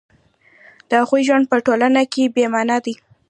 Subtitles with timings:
[0.89, 2.93] د هغوی ژوند په ټولنه کې بې مانا دی